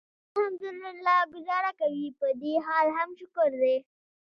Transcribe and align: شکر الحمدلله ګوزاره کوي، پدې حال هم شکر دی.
شکر 0.25 0.43
الحمدلله 0.51 1.15
ګوزاره 1.33 1.71
کوي، 1.81 2.05
پدې 2.19 2.53
حال 2.65 2.87
هم 2.97 3.09
شکر 3.19 3.49
دی. 3.61 3.75